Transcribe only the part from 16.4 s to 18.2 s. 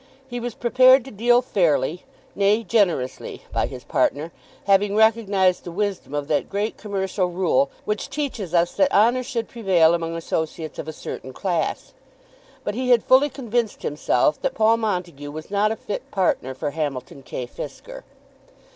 for Hamilton K. Fisker.